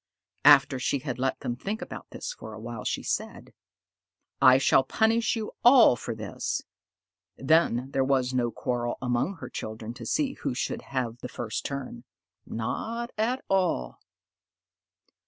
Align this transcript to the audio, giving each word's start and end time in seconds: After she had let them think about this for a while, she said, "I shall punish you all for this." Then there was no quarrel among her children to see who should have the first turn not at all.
After 0.45 0.79
she 0.79 0.97
had 0.97 1.19
let 1.19 1.41
them 1.41 1.55
think 1.55 1.79
about 1.79 2.07
this 2.09 2.33
for 2.33 2.53
a 2.55 2.59
while, 2.59 2.83
she 2.83 3.03
said, 3.03 3.53
"I 4.41 4.57
shall 4.57 4.81
punish 4.83 5.35
you 5.35 5.51
all 5.63 5.95
for 5.95 6.15
this." 6.15 6.63
Then 7.37 7.91
there 7.91 8.03
was 8.03 8.33
no 8.33 8.49
quarrel 8.49 8.97
among 8.99 9.35
her 9.35 9.47
children 9.51 9.93
to 9.93 10.07
see 10.07 10.33
who 10.33 10.55
should 10.55 10.81
have 10.81 11.19
the 11.19 11.29
first 11.29 11.65
turn 11.65 12.03
not 12.47 13.11
at 13.15 13.45
all. 13.47 13.99